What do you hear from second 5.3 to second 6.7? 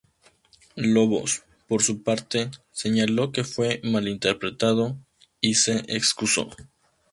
y se excusó.